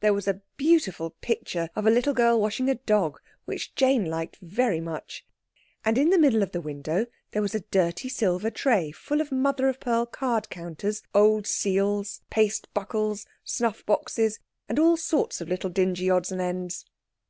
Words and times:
There 0.00 0.12
was 0.12 0.28
a 0.28 0.42
beautiful 0.58 1.14
picture 1.22 1.70
of 1.74 1.86
a 1.86 1.90
little 1.90 2.12
girl 2.12 2.38
washing 2.38 2.68
a 2.68 2.74
dog, 2.74 3.18
which 3.46 3.74
Jane 3.74 4.04
liked 4.04 4.36
very 4.42 4.82
much. 4.82 5.24
And 5.82 5.96
in 5.96 6.10
the 6.10 6.18
middle 6.18 6.42
of 6.42 6.52
the 6.52 6.60
window 6.60 7.06
there 7.30 7.40
was 7.40 7.54
a 7.54 7.60
dirty 7.60 8.10
silver 8.10 8.50
tray 8.50 8.90
full 8.92 9.22
of 9.22 9.32
mother 9.32 9.70
of 9.70 9.80
pearl 9.80 10.04
card 10.04 10.50
counters, 10.50 11.02
old 11.14 11.46
seals, 11.46 12.20
paste 12.28 12.68
buckles, 12.74 13.24
snuff 13.44 13.82
boxes, 13.86 14.40
and 14.68 14.78
all 14.78 14.98
sorts 14.98 15.40
of 15.40 15.48
little 15.48 15.70
dingy 15.70 16.10
odds 16.10 16.30
and 16.30 16.42
ends. 16.42 16.84